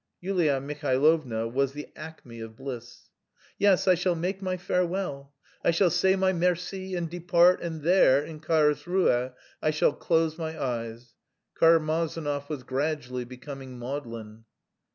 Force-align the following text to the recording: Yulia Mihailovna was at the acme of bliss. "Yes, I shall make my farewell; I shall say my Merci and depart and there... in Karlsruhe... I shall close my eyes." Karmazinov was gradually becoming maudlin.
Yulia 0.19 0.59
Mihailovna 0.59 1.47
was 1.47 1.69
at 1.69 1.75
the 1.75 1.87
acme 1.95 2.39
of 2.39 2.55
bliss. 2.55 3.11
"Yes, 3.59 3.87
I 3.87 3.93
shall 3.93 4.15
make 4.15 4.41
my 4.41 4.57
farewell; 4.57 5.31
I 5.63 5.69
shall 5.69 5.91
say 5.91 6.15
my 6.15 6.33
Merci 6.33 6.95
and 6.95 7.07
depart 7.07 7.61
and 7.61 7.83
there... 7.83 8.19
in 8.25 8.39
Karlsruhe... 8.39 9.31
I 9.61 9.69
shall 9.69 9.93
close 9.93 10.39
my 10.39 10.59
eyes." 10.59 11.13
Karmazinov 11.53 12.49
was 12.49 12.63
gradually 12.63 13.25
becoming 13.25 13.77
maudlin. 13.77 14.45